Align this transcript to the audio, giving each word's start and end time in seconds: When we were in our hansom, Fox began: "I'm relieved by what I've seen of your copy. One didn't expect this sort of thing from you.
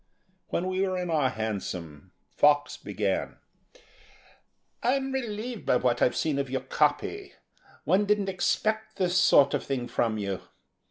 When 0.47 0.65
we 0.65 0.81
were 0.81 0.97
in 0.97 1.11
our 1.11 1.29
hansom, 1.29 2.11
Fox 2.35 2.75
began: 2.75 3.37
"I'm 4.81 5.11
relieved 5.11 5.63
by 5.67 5.75
what 5.75 6.01
I've 6.01 6.15
seen 6.15 6.39
of 6.39 6.49
your 6.49 6.61
copy. 6.61 7.33
One 7.83 8.05
didn't 8.05 8.27
expect 8.27 8.95
this 8.95 9.15
sort 9.15 9.53
of 9.53 9.63
thing 9.63 9.87
from 9.87 10.17
you. 10.17 10.41